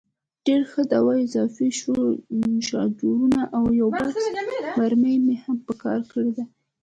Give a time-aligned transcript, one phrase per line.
[0.45, 1.67] ډېر ښه، دوه اضافي
[2.67, 4.25] شاجورونه او یو بکس
[4.77, 5.99] مرمۍ مې هم په کار
[6.35, 6.43] دي.